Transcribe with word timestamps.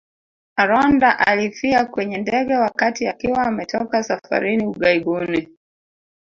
Aronda 0.57 1.19
alifia 1.19 1.85
kwenye 1.85 2.17
ndege 2.17 2.55
wakati 2.55 3.07
akiwa 3.07 3.43
ametoka 3.43 4.03
safarini 4.03 4.65
ughaibuni 4.65 5.49